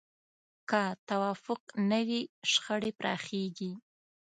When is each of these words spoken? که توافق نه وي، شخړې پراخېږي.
که 0.69 0.81
توافق 1.09 1.61
نه 1.89 1.99
وي، 2.07 2.21
شخړې 2.51 2.91
پراخېږي. 2.99 3.71